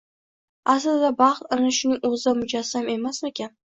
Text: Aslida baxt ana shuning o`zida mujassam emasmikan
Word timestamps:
Aslida 0.75 1.11
baxt 1.19 1.53
ana 1.57 1.73
shuning 1.81 2.01
o`zida 2.11 2.33
mujassam 2.41 2.91
emasmikan 2.95 3.55